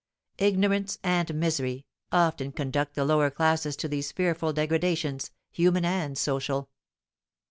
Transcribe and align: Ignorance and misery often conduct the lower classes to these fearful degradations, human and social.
Ignorance 0.39 0.97
and 1.03 1.31
misery 1.35 1.85
often 2.11 2.53
conduct 2.53 2.95
the 2.95 3.05
lower 3.05 3.29
classes 3.29 3.75
to 3.75 3.87
these 3.87 4.11
fearful 4.11 4.51
degradations, 4.51 5.29
human 5.51 5.85
and 5.85 6.17
social. 6.17 6.71